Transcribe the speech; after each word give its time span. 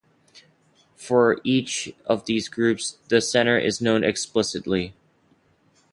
For 0.95 1.39
each 1.43 1.93
of 2.07 2.25
these 2.25 2.49
groups, 2.49 2.97
the 3.09 3.21
center 3.21 3.59
is 3.59 3.81
known 3.81 4.03
explicitly. 4.03 4.95